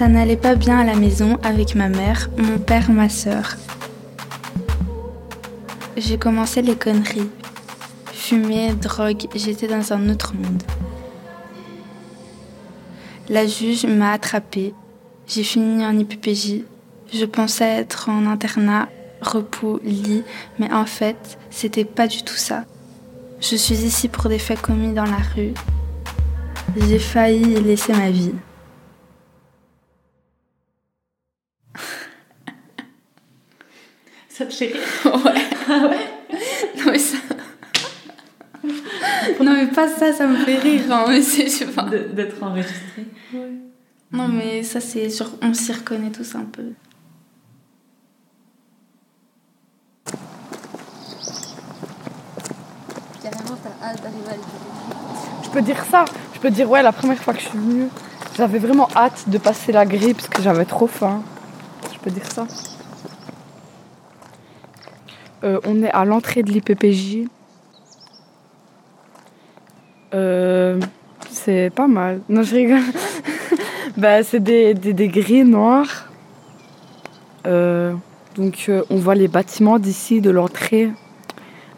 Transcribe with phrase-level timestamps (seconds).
[0.00, 3.56] Ça n'allait pas bien à la maison avec ma mère, mon père, ma sœur.
[5.94, 7.28] J'ai commencé les conneries.
[8.06, 10.62] Fumer, drogue, j'étais dans un autre monde.
[13.28, 14.72] La juge m'a attrapée.
[15.26, 16.62] J'ai fini en IPPJ.
[17.12, 18.88] Je pensais être en internat,
[19.20, 20.22] repos, lit,
[20.58, 22.64] mais en fait, c'était pas du tout ça.
[23.42, 25.52] Je suis ici pour des faits commis dans la rue.
[26.88, 28.32] J'ai failli laisser ma vie.
[34.40, 35.42] Ça te fait rire Ouais.
[35.68, 35.98] Ah ouais
[36.78, 37.18] Non mais ça.
[39.44, 40.80] non mais pas ça, ça me fait rire.
[40.90, 41.82] Hein, mais c'est, je sais pas.
[41.82, 43.04] De- D'être enregistré
[44.10, 46.62] Non mais ça c'est genre, on s'y reconnaît tous un peu.
[53.22, 55.44] Carrément, t'as hâte d'arriver à l'école.
[55.44, 56.04] Je peux dire ça.
[56.34, 57.88] Je peux dire, ouais, la première fois que je suis venue,
[58.36, 61.22] j'avais vraiment hâte de passer la grille parce que j'avais trop faim.
[61.92, 62.46] Je peux dire ça.
[65.42, 67.28] Euh, on est à l'entrée de l'IPPJ.
[70.14, 70.80] Euh,
[71.30, 72.20] c'est pas mal.
[72.28, 72.82] Non, je rigole.
[73.96, 76.08] bah, c'est des, des, des noires.
[77.46, 77.94] Euh,
[78.36, 80.90] donc, on voit les bâtiments d'ici, de l'entrée.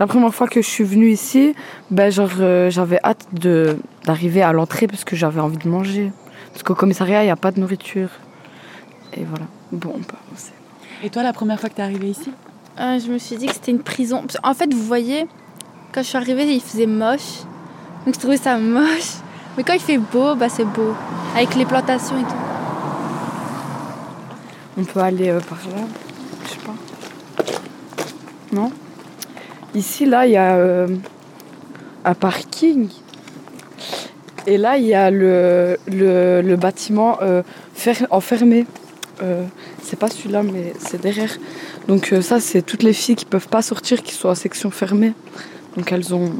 [0.02, 1.54] La première fois que je suis venue ici,
[1.96, 6.10] euh, j'avais hâte de d'arriver à l'entrée parce que j'avais envie de manger.
[6.52, 8.08] Parce qu'au commissariat, il n'y a pas de nourriture.
[9.16, 9.44] Et voilà.
[9.70, 10.16] Bon, on peut.
[11.04, 12.32] Et toi, la première fois que t'es arrivée ici?
[12.80, 14.24] Euh, je me suis dit que c'était une prison.
[14.42, 15.26] En fait, vous voyez,
[15.92, 17.40] quand je suis arrivée, il faisait moche.
[18.06, 19.16] Donc, je trouvais ça moche.
[19.56, 20.94] Mais quand il fait beau, bah, c'est beau.
[21.36, 22.34] Avec les plantations et tout.
[24.78, 25.82] On peut aller euh, par là.
[26.44, 26.74] Je sais pas.
[28.52, 28.72] Non?
[29.74, 30.88] Ici, là, il y a euh,
[32.04, 32.88] un parking.
[34.46, 37.42] Et là, il y a le, le, bâtiment euh,
[37.74, 38.66] fer- enfermé.
[39.82, 41.36] C'est pas celui-là, mais c'est derrière.
[41.88, 44.70] Donc euh, ça, c'est toutes les filles qui peuvent pas sortir, qui sont en section
[44.70, 45.12] fermée.
[45.76, 46.32] Donc elles ont,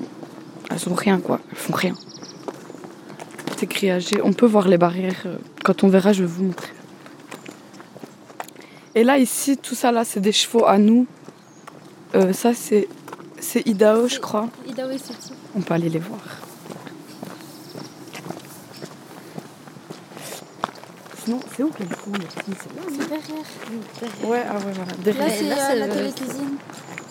[0.71, 1.41] elles ont rien, quoi.
[1.51, 1.95] Elles font rien.
[3.59, 4.21] C'est grillagé.
[4.23, 5.23] On peut voir les barrières.
[5.27, 6.73] euh, Quand on verra, je vais vous montrer.
[8.95, 11.07] Et là, ici, tout ça, là, c'est des chevaux à nous.
[12.15, 12.89] Euh, ça, c'est,
[13.41, 14.49] c'est Idaho, je crois.
[14.69, 14.99] Idaho et.
[15.57, 16.21] On peut aller les voir.
[21.25, 24.31] Sinon, c'est où les filles C'est là derrière.
[24.31, 24.91] Ouais, ah ouais, voilà.
[24.91, 25.31] Là, Derrière.
[25.31, 26.57] c'est là, euh, c'est la le- télé-cuisine.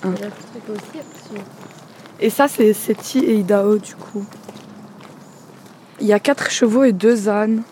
[0.04, 0.10] Hein.
[0.16, 1.46] Il y a le truc aussi, absolument.
[2.20, 4.26] Et ça, c'est Seti et Idaho, du coup.
[6.02, 7.64] Il y a quatre chevaux et deux ânes.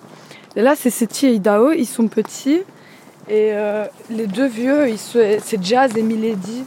[0.55, 2.61] Et là, c'est Seti et Idaho, ils sont petits.
[3.27, 6.63] Et euh, les deux vieux, ils sont- c'est Jazz et Milady.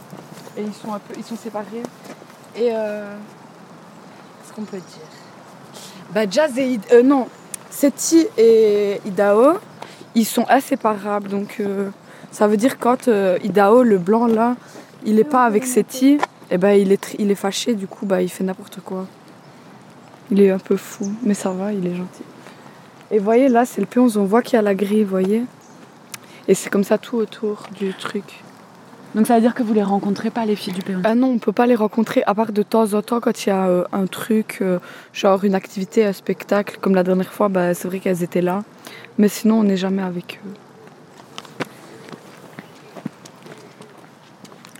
[0.57, 1.83] Et ils sont, un peu, ils sont séparés.
[2.55, 3.15] Et euh,
[4.41, 5.07] qu'est-ce qu'on peut dire?
[6.13, 7.27] Bah, Jazz et Id- euh, non,
[7.73, 9.57] Seti et Idaho,
[10.13, 11.27] ils sont inséparables.
[11.27, 11.89] Donc euh,
[12.31, 14.55] ça veut dire quand euh, Idaho, le blanc là,
[15.05, 16.19] il est pas avec Seti,
[16.51, 17.73] et ben il est fâché.
[17.73, 19.07] Du coup, bah il fait n'importe quoi.
[20.29, 22.23] Il est un peu fou, mais ça va, il est gentil.
[23.11, 25.43] Et voyez là, c'est le P11, on voit qu'il y a la grille, voyez.
[26.47, 28.43] Et c'est comme ça tout autour du truc.
[29.15, 31.27] Donc ça veut dire que vous les rencontrez pas, les filles du P11 Ah non,
[31.27, 33.67] on peut pas les rencontrer à part de temps en temps quand il y a
[33.67, 34.79] euh, un truc, euh,
[35.13, 36.77] genre une activité, un spectacle.
[36.81, 38.63] Comme la dernière fois, bah, c'est vrai qu'elles étaient là.
[39.19, 40.53] Mais sinon, on n'est jamais avec eux.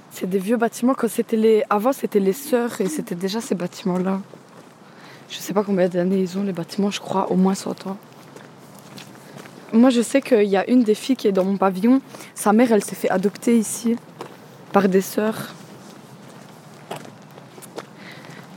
[0.10, 0.96] C'est des vieux bâtiments.
[0.96, 1.64] Quand c'était les...
[1.70, 4.20] Avant, c'était les sœurs et c'était déjà ces bâtiments-là.
[5.30, 7.98] Je sais pas combien d'années ils ont, les bâtiments, je crois, au moins 100 ans.
[9.74, 12.02] Moi, je sais qu'il y a une des filles qui est dans mon pavillon.
[12.34, 13.96] Sa mère, elle s'est fait adopter ici
[14.74, 15.54] par des sœurs.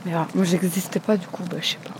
[0.03, 1.93] Mais voilà, moi j'existais pas du coup, bah, je sais pas.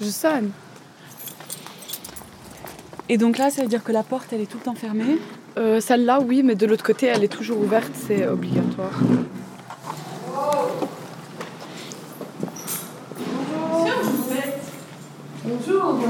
[0.00, 0.50] Je sonne.
[3.08, 5.18] Et donc là, ça veut dire que la porte, elle est tout le temps fermée?
[5.56, 8.90] Euh, Celle-là, oui, mais de l'autre côté, elle est toujours ouverte, c'est obligatoire.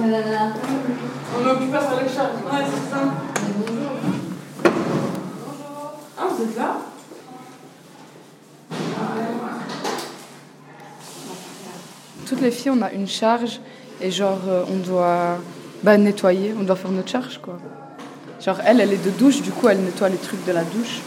[0.08, 2.36] On est occupé par les charges.
[2.44, 3.02] Ouais, c'est ça.
[3.58, 3.90] Bonjour.
[6.16, 6.76] Ah, vous êtes là
[12.24, 13.60] Toutes les filles, on a une charge
[14.00, 15.38] et genre, euh, on doit
[15.82, 17.58] bah, nettoyer, on doit faire notre charge quoi.
[18.40, 21.00] Genre, elle, elle est de douche, du coup, elle nettoie les trucs de la douche.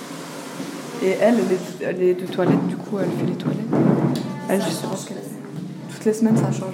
[1.01, 1.39] Et elle,
[1.81, 3.59] elle est, de toilette, du coup, elle fait les toilettes.
[4.49, 5.17] Elle, je sais pas ce qu'elle.
[5.93, 6.73] Toutes les semaines, ça change.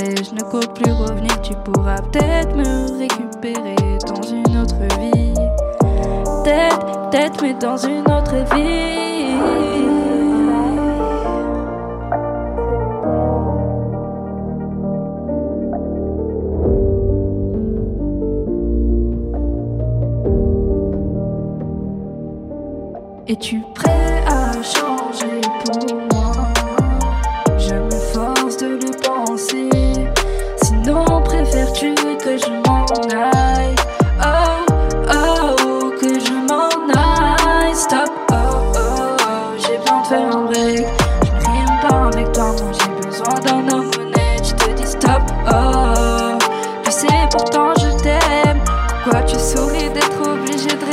[0.00, 1.40] Je ne compte plus revenir?
[1.42, 5.34] Tu pourras peut-être me récupérer dans une autre vie.
[6.42, 9.83] Peut-être, peut-être, mais dans une autre vie.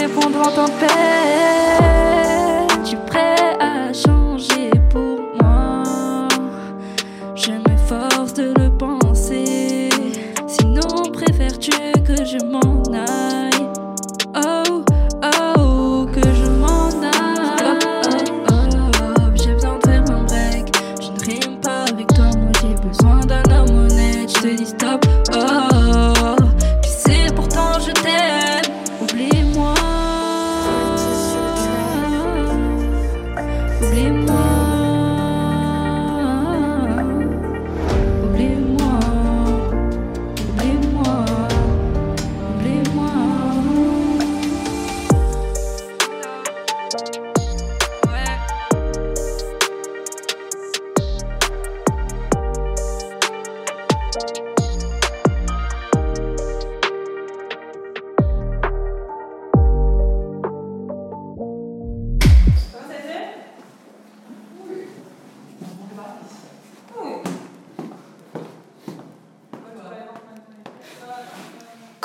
[0.02, 1.41] Répondre en tempête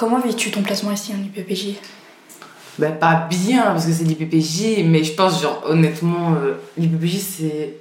[0.06, 1.70] Comment vis-tu ton placement ici en IPPJ
[2.78, 7.78] Bah, pas bien, parce que c'est l'IPPJ, mais je pense, genre, honnêtement, euh, l'IPPJ, c'est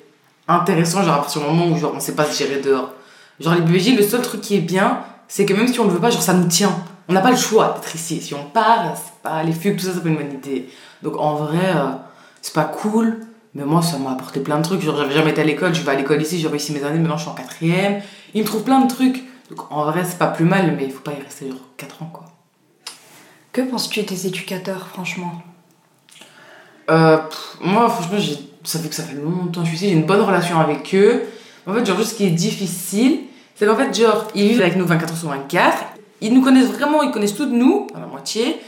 [0.48, 2.94] intéressant, genre, à partir du moment où, genre, on sait pas se gérer dehors.
[3.40, 6.00] Genre, l'IPPJ, le seul truc qui est bien, c'est que même si on le veut
[6.00, 6.76] pas, genre, ça nous tient.
[7.08, 8.20] On n'a pas le choix d'être ici.
[8.20, 10.68] Si on part, c'est pas les fugues, tout ça, c'est pas une bonne idée.
[11.04, 11.92] Donc, en vrai, euh,
[12.42, 13.20] c'est pas cool,
[13.54, 14.82] mais moi, ça m'a apporté plein de trucs.
[14.82, 16.98] Genre, j'avais jamais été à l'école, je vais à l'école ici, j'ai réussi mes années,
[16.98, 18.02] maintenant, je suis en quatrième.
[18.34, 19.24] Il me trouve plein de trucs.
[19.50, 22.02] Donc, en vrai, c'est pas plus mal, mais il faut pas y rester, genre, 4
[22.02, 22.26] ans, quoi.
[23.52, 25.34] Que penses-tu des éducateurs, franchement?
[26.90, 29.90] Euh, pff, moi, franchement, j'ai- ça fait que ça fait longtemps que je suis ici,
[29.90, 31.24] j'ai une bonne relation avec eux.
[31.68, 33.22] En fait, genre, juste ce qui est difficile,
[33.56, 35.78] c'est qu'en fait, genre, ils vivent avec nous 24 heures sur 24.
[36.22, 38.60] Ils nous connaissent vraiment, ils connaissent tout de nous, à la moitié.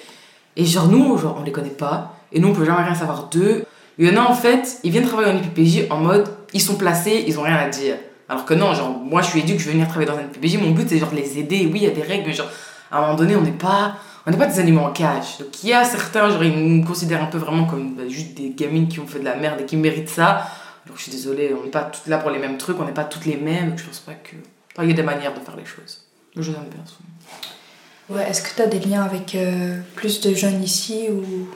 [0.56, 2.16] Et genre, nous, genre, on les connaît pas.
[2.32, 3.66] Et nous, on peut jamais rien savoir d'eux.
[4.00, 6.76] Il y en a, en fait, ils viennent travailler en IPPJ en mode, ils sont
[6.76, 7.96] placés, ils ont rien à dire.
[8.30, 10.58] Alors que non, genre, moi, je suis éduque, je veux venir travailler dans un IPPJ.
[10.58, 11.70] Mon but, c'est genre de les aider.
[11.72, 12.50] Oui, il y a des règles, mais genre,
[12.92, 13.96] à un moment donné, on n'est pas
[14.28, 15.38] on n'est pas des animaux en cage.
[15.40, 18.34] Donc il y a certains, genre, ils nous considèrent un peu vraiment comme bah, juste
[18.34, 20.48] des gamines qui ont fait de la merde et qui méritent ça.
[20.86, 22.92] Alors je suis désolée, on n'est pas toutes là pour les mêmes trucs, on n'est
[22.92, 24.36] pas toutes les mêmes, donc je pense pas que.
[24.74, 26.04] Enfin, il y a des manières de faire les choses.
[26.36, 28.20] Le jeu bien souvent.
[28.20, 31.48] Ouais, est-ce que tu as des liens avec euh, plus de jeunes ici ou,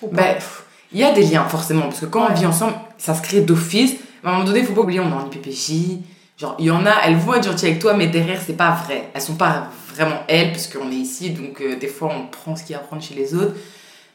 [0.00, 0.16] ou pas?
[0.16, 0.36] Ben,
[0.92, 3.42] il y a des liens forcément, parce que quand on vit ensemble, ça se crée
[3.42, 3.96] d'office.
[4.26, 6.00] Mais à un moment donné, il faut pas oublier, on est en IPPJ.
[6.36, 8.72] Genre, il y en a, elles vont être gentilles avec toi, mais derrière, c'est pas
[8.72, 9.08] vrai.
[9.14, 12.56] Elles sont pas vraiment elles, parce qu'on est ici, donc euh, des fois, on prend
[12.56, 13.54] ce qu'il y a à prendre chez les autres.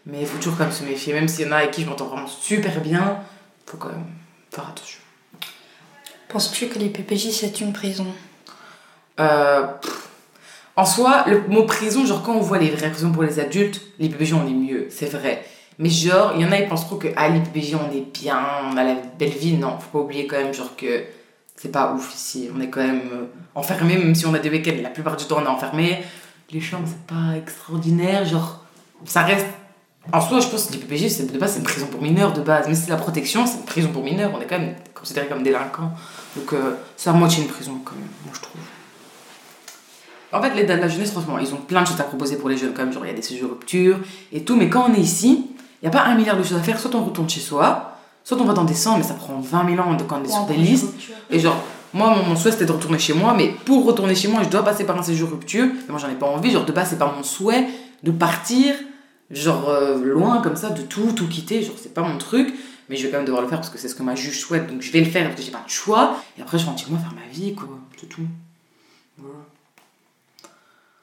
[0.06, 1.84] Mais il faut toujours quand même se méfier, même s'il y en a avec qui
[1.84, 3.20] je m'entends vraiment super bien,
[3.66, 4.04] faut quand même
[4.52, 5.00] faire attention.
[6.28, 8.08] Penses-tu que l'IPPJ c'est une prison?
[9.22, 10.10] Euh, pff,
[10.76, 13.82] en soi, le mot prison, genre quand on voit les vraies prisons pour les adultes,
[13.98, 15.46] l'IPPJ on est mieux, c'est vrai.
[15.80, 18.40] Mais genre, il y en a, ils pensent trop que à l'IPPJ on est bien,
[18.72, 19.54] on a la belle vie.
[19.54, 21.04] Non, faut pas oublier quand même, genre que
[21.56, 22.50] c'est pas ouf ici.
[22.56, 23.26] On est quand même euh,
[23.56, 26.04] enfermé, même si on a des week-ends, la plupart du temps on est enfermé.
[26.52, 28.66] Les chambres, c'est pas extraordinaire, genre,
[29.06, 29.48] ça reste.
[30.12, 32.42] En soi, je pense que l'IPPJ, c'est de base, c'est une prison pour mineurs de
[32.42, 32.68] base.
[32.68, 34.32] Mais c'est la protection, c'est une prison pour mineurs.
[34.36, 35.92] On est quand même considéré comme délinquants.
[36.36, 38.62] Donc, euh, c'est à moitié une prison, quand même, moi je trouve.
[40.34, 42.38] En fait, les dates de la jeunesse, franchement, ils ont plein de choses à proposer
[42.38, 42.94] pour les jeunes, quand même.
[42.94, 44.00] Genre, il y a des séjours rupture
[44.32, 44.56] et tout.
[44.56, 45.52] Mais quand on est ici,
[45.82, 46.80] il n'y a pas un milliard de choses à faire.
[46.80, 49.76] Soit on retourne chez soi, soit on va dans des centres, mais ça prend 20
[49.76, 50.94] 000 ans de- quand on est sur des listes.
[51.30, 51.58] Et genre,
[51.94, 54.50] moi, mon, mon souhait c'était de retourner chez moi, mais pour retourner chez moi, je
[54.50, 55.66] dois passer par un séjour rupture.
[55.66, 56.52] Et moi, j'en ai pas envie.
[56.52, 57.68] Genre, de base, c'est pas mon souhait
[58.04, 58.76] de partir,
[59.30, 61.62] genre, euh, loin comme ça, de tout, tout quitter.
[61.64, 62.54] Genre, c'est pas mon truc.
[62.90, 64.38] mais je vais quand même devoir le faire parce que c'est ce que ma juge
[64.40, 66.18] souhaite, donc je vais le faire parce que j'ai pas de choix.
[66.38, 67.68] Et après, je rentre chez moi faire ma vie, quoi.
[67.98, 68.22] C'est tout.
[69.18, 69.36] Voilà.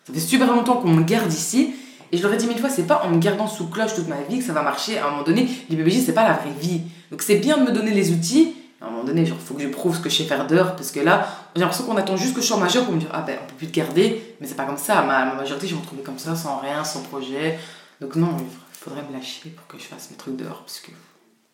[0.07, 1.75] Ça fait super longtemps qu'on me garde ici.
[2.13, 4.09] Et je leur ai dit mille fois, c'est pas en me gardant sous cloche toute
[4.09, 4.99] ma vie que ça va marcher.
[4.99, 6.83] À un moment donné, l'IPPJ, c'est pas la vraie vie.
[7.11, 8.55] Donc c'est bien de me donner les outils.
[8.81, 10.77] À un moment donné, genre, faut que je prouve ce que je sais faire d'heure.
[10.77, 13.11] Parce que là, j'ai l'impression qu'on attend juste que je sois majeur pour me dire,
[13.13, 14.37] ah ben, on peut plus te garder.
[14.41, 15.03] Mais c'est pas comme ça.
[15.03, 17.59] Ma, ma majorité, je vais me retrouver comme ça, sans rien, sans projet.
[18.01, 20.63] Donc non, il faudrait me lâcher pour que je fasse mes trucs dehors.
[20.63, 20.93] Parce que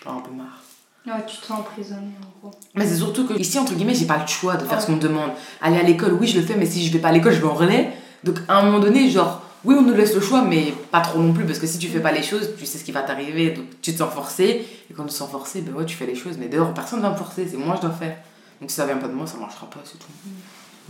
[0.05, 0.61] j'en ai un peu marre.
[1.07, 2.55] Ouais, tu te sens emprisonné en gros.
[2.75, 4.93] Mais c'est surtout que ici, entre guillemets, j'ai pas le choix de faire ce qu'on
[4.93, 5.31] me demande.
[5.61, 7.41] Aller à l'école, oui, je le fais, mais si je vais pas à l'école, je
[7.41, 7.93] vais en relais.
[8.23, 11.19] Donc à un moment donné, genre, oui, on nous laisse le choix, mais pas trop
[11.21, 13.03] non plus, parce que si tu fais pas les choses, tu sais ce qui va
[13.03, 14.67] t'arriver, donc tu te sens forcé.
[14.91, 17.01] Et quand tu te sens forcé, ben ouais, tu fais les choses, mais dehors, personne
[17.01, 18.17] va me forcer, c'est moi je dois faire.
[18.61, 20.07] Donc si ça vient pas de moi, ça marchera pas, c'est tout.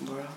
[0.04, 0.28] Voilà.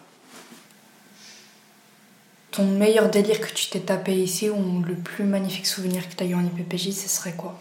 [2.51, 6.23] Ton meilleur délire que tu t'es tapé ici, ou le plus magnifique souvenir que tu
[6.23, 7.59] as eu en IPPJ, ce serait quoi?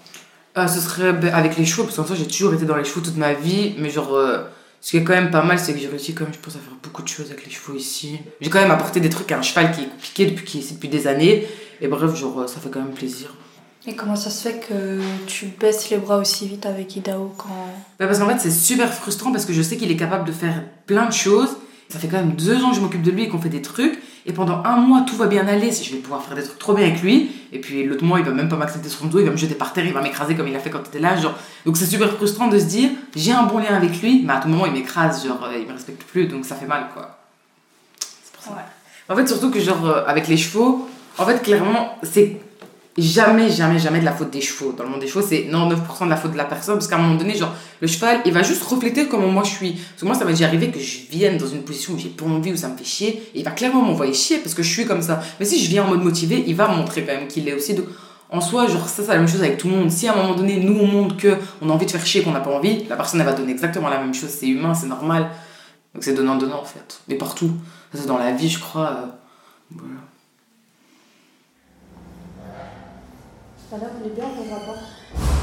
[0.55, 2.85] Ah, ce serait ben, avec les chevaux, parce qu'en soi, j'ai toujours été dans les
[2.85, 4.15] chevaux toute ma vie, mais genre.
[4.15, 4.45] euh,
[4.81, 6.57] ce qui est quand même pas mal, c'est que j'ai réussi quand même, je pense,
[6.57, 8.19] à faire beaucoup de choses avec les chevaux ici.
[8.41, 10.61] J'ai quand même apporté des trucs à un cheval qui est compliqué depuis, qui est
[10.61, 11.47] ici depuis des années.
[11.81, 13.35] Et bref, genre, euh, ça fait quand même plaisir.
[13.89, 17.49] Et comment ça se fait que tu baisses les bras aussi vite avec Idao quand.
[17.99, 20.33] Bah parce qu'en fait, c'est super frustrant parce que je sais qu'il est capable de
[20.33, 21.57] faire plein de choses.
[21.89, 23.63] Ça fait quand même deux ans que je m'occupe de lui et qu'on fait des
[23.63, 23.99] trucs.
[24.27, 25.71] Et pendant un mois, tout va bien aller.
[25.71, 27.31] Je vais pouvoir faire des trucs trop bien avec lui.
[27.53, 29.21] Et puis l'autre mois, il va même pas m'accepter sur son dos.
[29.21, 29.87] Il va me jeter par terre.
[29.87, 31.17] Il va m'écraser comme il a fait quand il était là.
[31.17, 31.35] Genre.
[31.65, 34.39] Donc c'est super frustrant de se dire j'ai un bon lien avec lui, mais à
[34.39, 35.25] tout moment, il m'écrase.
[35.25, 36.27] Genre, euh, il me respecte plus.
[36.27, 37.19] Donc ça fait mal, quoi.
[38.01, 38.51] C'est pour ça.
[39.09, 40.89] En fait, surtout que, genre, euh, avec les chevaux,
[41.19, 42.41] en fait, clairement, c'est
[42.99, 44.73] jamais, jamais, jamais de la faute des chevaux.
[44.73, 46.97] Dans le monde des chevaux, c'est 99% de la faute de la personne, parce qu'à
[46.97, 49.73] un moment donné, genre, le cheval, il va juste refléter comment moi je suis.
[49.73, 52.09] Parce que moi, ça m'est déjà arrivé que je vienne dans une position où j'ai
[52.09, 54.63] pas envie, où ça me fait chier, et il va clairement m'envoyer chier parce que
[54.63, 55.21] je suis comme ça.
[55.39, 57.75] Mais si je viens en mode motivé, il va montrer quand même qu'il l'est aussi.
[57.75, 57.87] Donc,
[58.31, 59.91] en soi, genre, ça, c'est la même chose avec tout le monde.
[59.91, 62.23] Si à un moment donné, nous, on montre que on a envie de faire chier,
[62.23, 64.31] qu'on n'a pas envie, la personne, elle va donner exactement la même chose.
[64.31, 65.31] C'est humain, c'est normal.
[65.95, 67.01] Donc, c'est donnant-donnant, en fait.
[67.09, 67.51] Mais partout.
[67.93, 68.91] Ça, c'est dans la vie, je crois.
[68.91, 69.07] euh,
[69.71, 70.01] voilà.
[73.73, 74.79] Madame, on est bien, on va pas.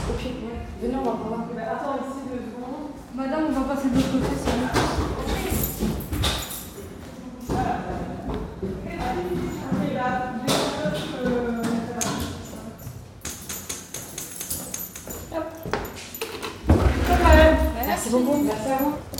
[0.09, 0.31] Ok, ouais.
[0.81, 1.39] Venez, on va voir.
[1.41, 2.91] attends, ici deux secondes.
[3.13, 4.67] Madame, on va passer de l'autre côté, c'est mieux.
[17.87, 18.43] Merci beaucoup.
[18.43, 19.12] Merci à vous.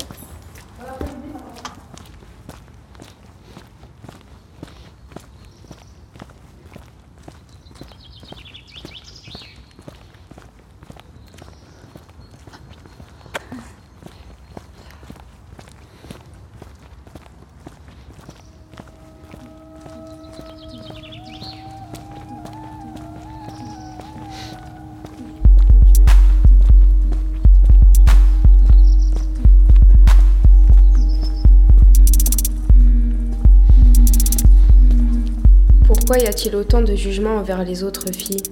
[36.14, 38.44] Pourquoi y a-t-il autant de jugements envers les autres filles?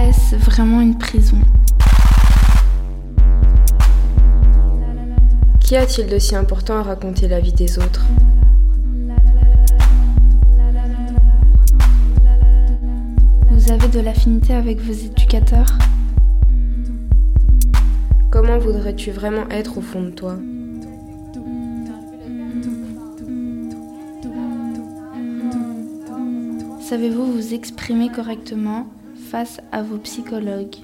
[0.00, 1.38] Est-ce vraiment une prison?
[5.60, 8.04] Qu'y a-t-il de si important à raconter la vie des autres?
[13.52, 15.78] Vous avez de l'affinité avec vos éducateurs?
[18.32, 20.36] Comment voudrais-tu vraiment être au fond de toi?
[26.88, 28.86] Savez-vous vous exprimer correctement
[29.28, 30.76] face à vos psychologues?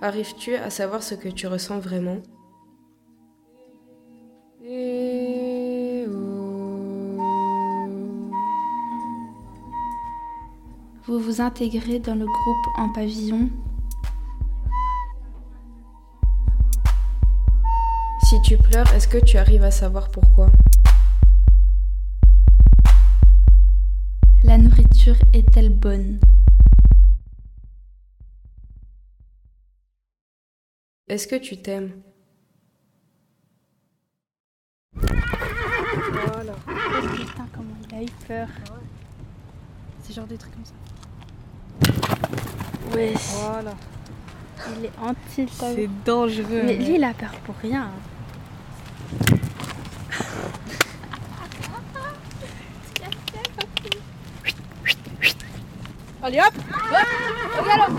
[0.00, 2.22] Arrives-tu à savoir ce que tu ressens vraiment?
[11.04, 13.50] Vous vous intégrez dans le groupe en pavillon?
[18.32, 20.50] Si tu pleures, est-ce que tu arrives à savoir pourquoi?
[24.42, 26.18] La nourriture est-elle bonne?
[31.08, 31.90] Est-ce que tu t'aimes?
[34.94, 36.54] Voilà.
[37.14, 38.48] Putain, comment il a eu peur.
[40.04, 40.72] C'est genre des trucs comme ça.
[42.94, 43.12] Ouais.
[43.42, 43.74] Voilà.
[44.78, 46.62] Il est anti C'est dangereux.
[46.64, 47.90] Mais lui, il a peur pour rien.
[56.24, 57.06] Allez hop Hop
[57.58, 57.92] Au galop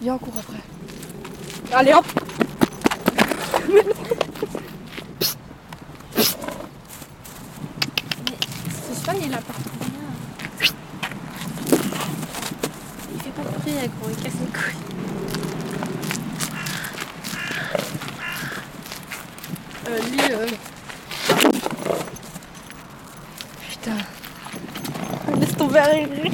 [0.00, 0.62] Viens, on court après.
[1.72, 2.06] Allez hop
[8.70, 9.62] Ce Swan il a partout.
[13.12, 14.87] Il fait pas de bruit, gros, il casse les couilles.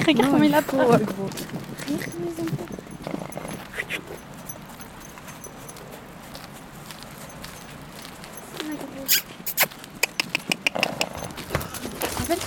[0.04, 0.90] Regarde comment il a peur.
[0.90, 1.28] Ouais, gros.
[12.20, 12.40] En fait,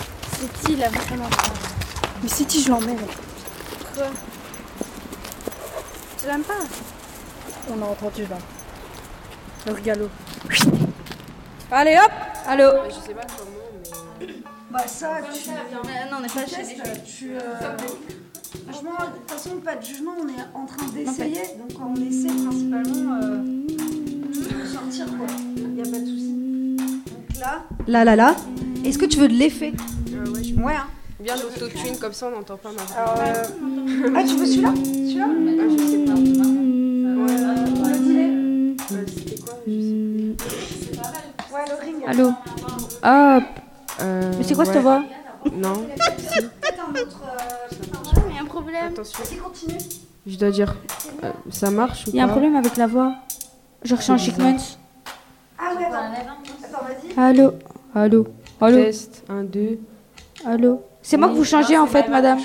[0.64, 1.54] c'est il a vraiment peur.
[2.24, 2.98] Mais City, je l'emmène.
[3.96, 4.08] Quoi?
[6.20, 6.54] Tu l'aimes pas?
[7.70, 8.38] On a entendu là.
[9.66, 10.10] Le galop.
[11.72, 12.12] Allez hop
[12.48, 12.72] Allô?
[12.88, 13.67] Je sais pas comment,
[14.88, 15.50] ça, tu...
[15.50, 16.64] Non, on n'est pas chez
[17.06, 17.32] tu...
[17.32, 17.40] euh,
[18.70, 21.42] Franchement, de toute façon, pas de jugement, on est en train d'essayer.
[21.60, 25.28] Donc on essaie principalement euh, de sortir quoi.
[25.76, 26.78] Y a pas de souci.
[26.78, 27.64] Donc là...
[27.88, 28.36] Là, là, là.
[28.86, 29.74] Est-ce que tu veux de l'effet?
[30.14, 30.88] Euh, ouais, je Ouais, hein.
[31.20, 33.16] Bien l'autotune, comme ça on n'entend pas ma voix.
[33.20, 33.44] Euh,
[34.16, 34.74] Ah, tu veux celui-là?
[34.76, 35.26] Celui-là?
[35.60, 36.14] Ah, je sais pas.
[38.94, 39.54] Euh, C'était quoi?
[39.68, 39.72] Je
[40.86, 41.12] sais pas.
[41.54, 41.98] Ouais, le ring.
[42.08, 42.28] Allô?
[43.04, 43.44] Hop
[44.02, 44.82] Euh, Mais c'est quoi cette ouais.
[44.82, 45.04] voix
[45.52, 45.86] Non.
[46.98, 48.88] Euh, Il y a un problème.
[48.94, 49.24] Attention.
[50.26, 50.76] Je dois dire.
[51.24, 53.14] euh, ça marche ou Il y a un pas problème avec la voix.
[53.84, 54.58] Genre Jean Chickmans.
[55.58, 55.98] Ah ouais, attends.
[55.98, 57.20] Attends, vas-y.
[57.20, 57.54] Allô
[57.96, 58.28] Allô
[58.62, 59.80] Allô Test, 1, 2.
[60.46, 62.40] Allô C'est moi que vous changez en fait, madame.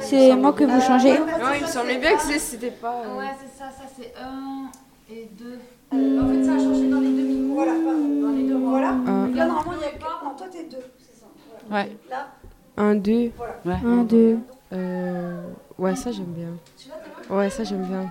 [0.00, 1.18] C'est moi que vous changez.
[1.18, 1.24] Non,
[1.54, 3.02] il me semblait bien que c'était pas.
[3.04, 4.70] euh, c'est ça, ça c'est 1
[5.10, 5.58] et 2.
[5.92, 7.54] En fait, ça a changé dans les deux micros.
[7.54, 8.56] Voilà, dans les deux.
[8.58, 8.90] Voilà.
[8.90, 10.24] Un, Là, normalement, il y a que...
[10.24, 10.84] Non, toi, t'es deux.
[10.98, 11.26] C'est ça.
[11.68, 11.84] Voilà.
[11.84, 11.96] Ouais.
[12.10, 12.28] Là,
[12.76, 13.32] 1, 2.
[13.66, 14.38] Un, deux.
[14.72, 15.42] Euh...
[15.78, 16.50] Ouais, ça j'aime bien.
[17.30, 18.08] Ouais, ça j'aime bien.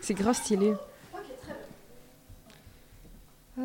[0.00, 0.74] C'est grave stylé.
[3.56, 3.62] Je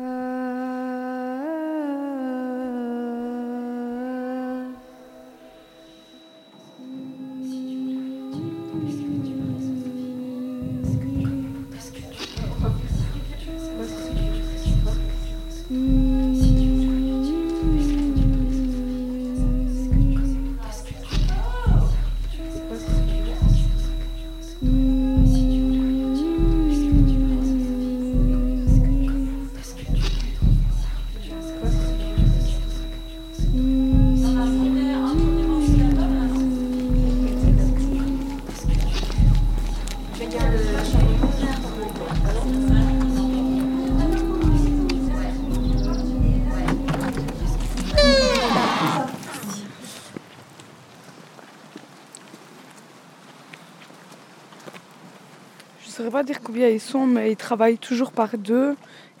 [56.66, 58.76] ils sont, mais ils travaillent toujours par deux.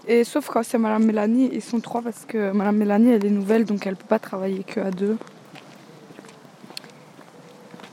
[0.06, 3.30] Et sauf quand c'est Madame Mélanie, ils sont trois parce que Madame Mélanie, elle est
[3.30, 5.16] nouvelle, donc elle peut pas travailler que à deux.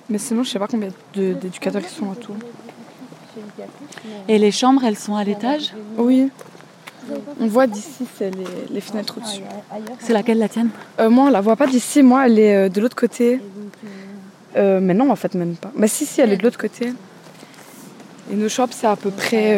[0.09, 2.35] Mais sinon, je sais pas combien d'éducateurs ils sont à tout.
[4.27, 5.73] Et les chambres, elles sont à l'étage?
[5.97, 6.29] Oui.
[7.39, 9.41] On voit d'ici, c'est les, les fenêtres au-dessus.
[9.99, 10.69] C'est laquelle la tienne?
[10.99, 12.01] Euh, moi, on la voit pas d'ici.
[12.01, 13.41] Moi, elle est euh, de l'autre côté.
[14.55, 15.71] Euh, mais non, en fait, même pas.
[15.75, 16.93] Mais si, si, elle est de l'autre côté.
[18.31, 19.57] Et nos chambres, c'est à peu près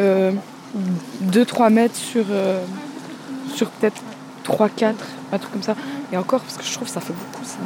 [1.23, 2.63] 2-3 mètres sur, euh,
[3.53, 4.01] sur peut-être
[4.43, 4.95] 3-4,
[5.31, 5.75] un truc comme ça.
[6.11, 7.57] Et encore, parce que je trouve que ça fait beaucoup, ça,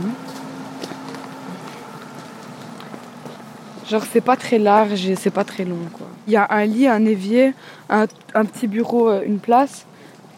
[3.89, 6.07] Genre, c'est pas très large et c'est pas très long, quoi.
[6.25, 7.53] Il y a un lit, un évier,
[7.89, 9.85] un, un petit bureau, euh, une place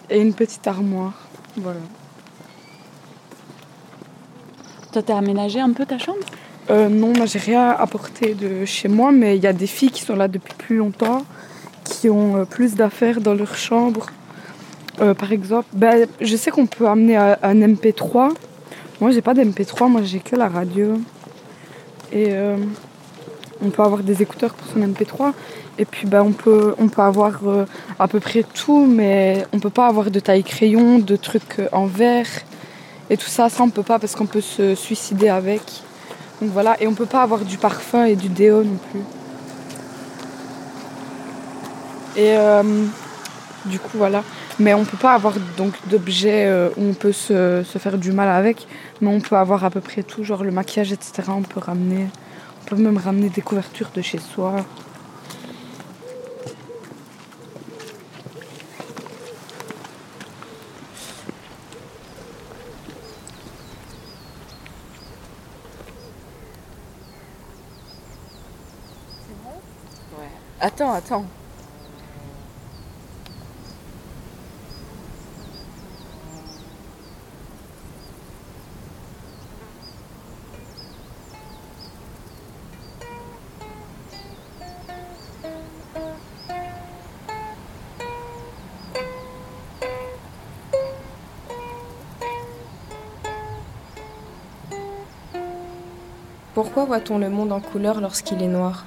[0.10, 1.14] et une petite armoire.
[1.58, 1.80] Voilà.
[4.92, 6.26] Toi, t'as aménagé un peu ta chambre?
[6.70, 9.92] Euh, non, moi j'ai rien apporté de chez moi, mais il y a des filles
[9.92, 11.26] qui sont là depuis plus longtemps,
[11.84, 14.06] qui ont euh, plus d'affaires dans leur chambre.
[15.02, 18.32] Euh, par exemple, ben, je sais qu'on peut amener un, un MP3.
[19.02, 21.00] Moi j'ai pas d'MP3, moi j'ai que la radio.
[22.14, 22.32] Et
[23.60, 25.34] on peut avoir des écouteurs pour son MP3.
[25.80, 27.42] Et puis ben, on, peut, on peut avoir
[27.98, 31.88] à peu près tout, mais on peut pas avoir de taille crayon, de trucs en
[31.88, 32.28] verre.
[33.10, 35.84] Et tout ça, ça on peut pas parce qu'on peut se suicider avec.
[36.52, 39.02] Voilà, et on peut pas avoir du parfum et du déo non plus.
[42.16, 42.64] Et euh,
[43.66, 44.24] du coup voilà.
[44.60, 48.12] Mais on peut pas avoir donc d'objets euh, où on peut se, se faire du
[48.12, 48.68] mal avec.
[49.02, 51.24] Mais on peut avoir à peu près tout, genre le maquillage, etc.
[51.30, 52.08] On peut ramener.
[52.62, 54.56] On peut même ramener des couvertures de chez soi.
[70.66, 71.26] Attends, attends.
[96.54, 98.86] Pourquoi voit-on le monde en couleur lorsqu'il est noir?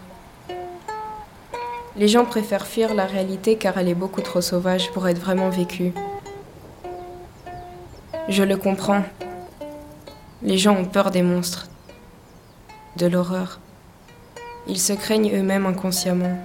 [1.97, 5.49] Les gens préfèrent fuir la réalité car elle est beaucoup trop sauvage pour être vraiment
[5.49, 5.93] vécue.
[8.29, 9.03] Je le comprends.
[10.43, 11.69] Les gens ont peur des monstres,
[12.97, 13.61] de l'horreur.
[14.69, 16.37] Ils se craignent eux-mêmes inconsciemment.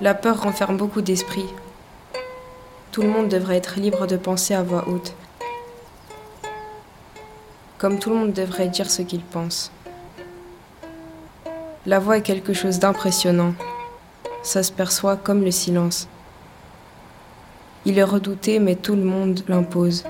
[0.00, 1.46] La peur renferme beaucoup d'esprit.
[2.92, 5.14] Tout le monde devrait être libre de penser à voix haute
[7.80, 9.72] comme tout le monde devrait dire ce qu'il pense.
[11.86, 13.54] La voix est quelque chose d'impressionnant.
[14.42, 16.08] Ça se perçoit comme le silence.
[17.86, 20.04] Il est redouté, mais tout le monde l'impose.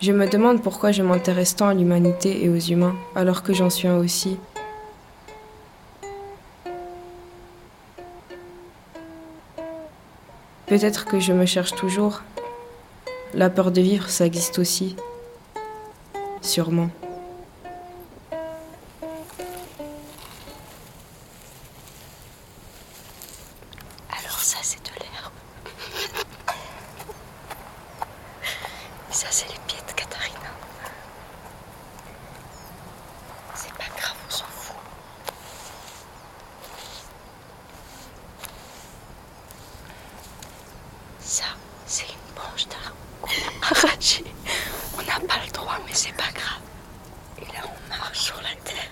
[0.00, 3.70] Je me demande pourquoi je m'intéresse tant à l'humanité et aux humains, alors que j'en
[3.70, 4.38] suis un aussi.
[10.66, 12.22] Peut-être que je me cherche toujours,
[13.34, 14.96] la peur de vivre, ça existe aussi.
[16.40, 16.88] Sûrement.
[24.10, 25.32] Alors ça c'est de l'herbe.
[29.10, 30.38] Et ça c'est les pieds de Katharina.
[33.54, 34.76] C'est pas grave, on s'en fout.
[41.20, 41.44] Ça,
[41.86, 44.24] c'est une branche d'arbre qu'on a arrachée.
[44.98, 46.60] On n'a pas le droit, mais c'est pas grave.
[47.40, 48.90] Et là, on marche sur la terre.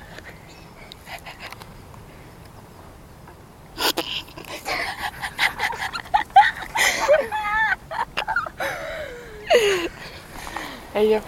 [11.00, 11.22] Allez hop.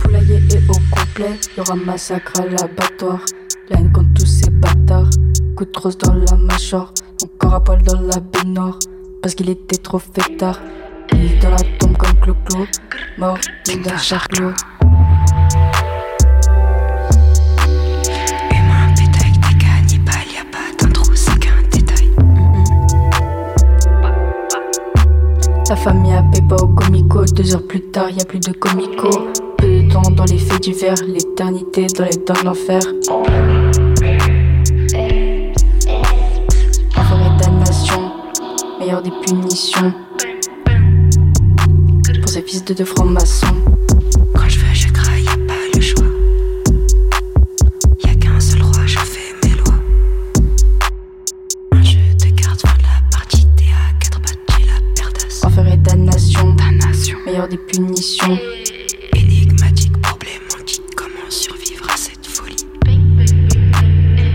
[0.00, 3.24] Poulailler est au complet, y'aura massacre à l'abattoir.
[3.70, 5.08] La haine contre tous ces bâtards.
[5.56, 8.78] Coup de crosse dans la mâchoire, son corps à poil dans la baignoire.
[9.20, 10.60] Parce qu'il était trop fêtard.
[11.12, 12.66] Il est dans la tombe comme Clo-Clo,
[13.18, 14.52] mort d'un charclos.
[18.50, 22.10] Humain, bétail, des cannibales, y a pas d'intro, c'est qu'un détail.
[25.68, 27.24] La famille a paix pas au comico.
[27.24, 29.10] Deux heures plus tard, y a plus de comico.
[29.58, 32.80] Peu de temps dans les faits divers, l'éternité dans les dents de l'enfer.
[38.88, 39.92] Meilleure des punitions.
[42.22, 43.54] Pour ces fils de deux francs-maçons.
[44.34, 46.06] Quand je veux, je craille, y a pas le choix.
[48.02, 49.74] Y a qu'un seul roi, je fais mes lois.
[51.72, 55.44] Un jeu de cartes, fin de la partie, t'es à quatre pattes, j'ai la perdasse.
[55.44, 56.56] Enfer et damnation,
[57.26, 58.38] meilleure des punitions.
[59.12, 62.66] Énigmatique, problématique, comment survivre à cette folie?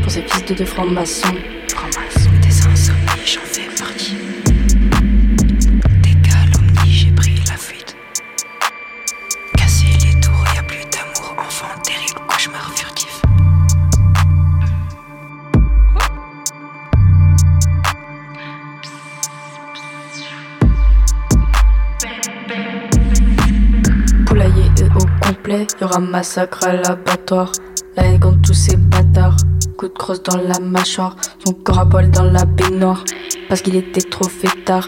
[0.03, 1.33] Pour ces fils de deux francs-maçons.
[25.73, 27.51] Complet, y'aura massacre à l'abattoir.
[27.95, 29.37] La haine contre tous ces bâtards.
[29.77, 33.03] Coup de crosse dans la mâchoire, son corps à poil dans la baignoire.
[33.49, 34.87] Parce qu'il était trop fêtard.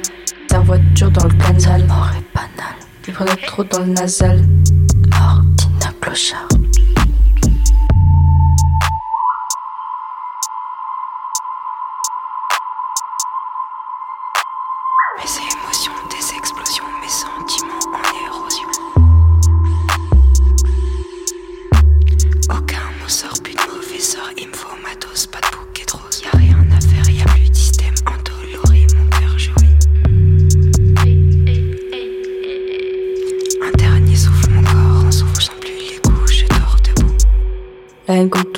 [0.50, 1.86] Sa voiture dans le canal.
[1.88, 2.76] Mort est banal.
[3.08, 4.42] Il prenait trop dans le nasal.
[5.12, 5.42] Mort
[5.80, 6.48] d'un clochard.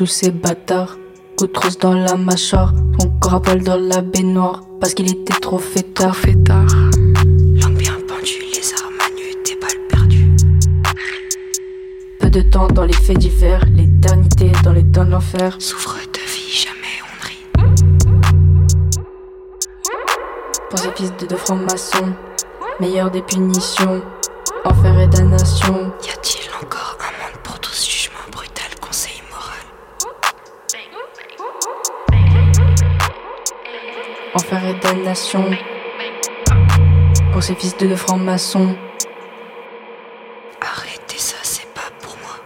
[0.07, 0.97] Ces bâtards.
[1.37, 4.63] Coup de trousse dans la mâchoire, son corps à poil dans la baignoire.
[4.79, 6.15] Parce qu'il était trop fêtard.
[6.25, 10.31] Langue bien pendue, les armes à nu, des balles perdues.
[12.29, 15.55] de temps dans les faits divers, l'éternité dans les temps de l'enfer.
[15.59, 17.45] Souffre de vie, jamais on rit.
[20.69, 22.13] Pour ces fils de deux francs-maçons,
[22.79, 24.01] meilleur des punitions,
[24.65, 25.91] enfer et damnation.
[26.03, 26.36] Y a-t-il
[34.39, 35.49] Enfer et damnation.
[37.31, 38.77] Pour ces fils de deux francs-maçons.
[40.61, 42.37] Arrêtez ça, c'est pas pour moi.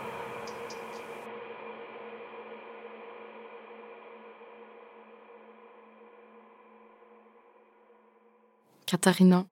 [8.86, 9.46] Katharina,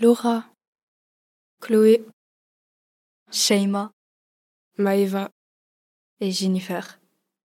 [0.00, 0.44] Laura,
[1.60, 2.04] Chloé,
[3.32, 3.90] Sheima
[4.78, 5.28] Maeva,
[6.20, 7.01] et Jennifer.